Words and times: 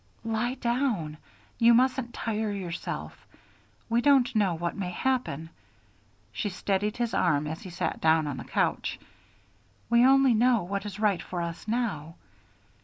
"Lie 0.25 0.55
down. 0.55 1.17
You 1.59 1.75
mustn't 1.75 2.11
tire 2.15 2.51
yourself. 2.51 3.23
We 3.87 4.01
don't 4.01 4.35
know 4.35 4.55
what 4.55 4.75
may 4.75 4.89
happen," 4.89 5.51
she 6.31 6.49
steadied 6.49 6.97
his 6.97 7.13
arm 7.13 7.45
as 7.45 7.61
he 7.61 7.69
sat 7.69 8.01
down 8.01 8.25
on 8.25 8.37
the 8.37 8.43
couch; 8.43 8.99
"we 9.91 10.03
only 10.03 10.33
know 10.33 10.63
what 10.63 10.87
is 10.87 10.99
right 10.99 11.21
for 11.21 11.39
us 11.39 11.67
now. 11.67 12.15